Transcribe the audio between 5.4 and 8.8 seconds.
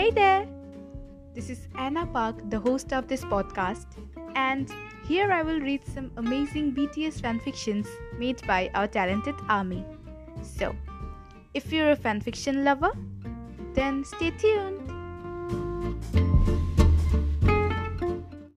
will read some amazing BTS fanfictions made by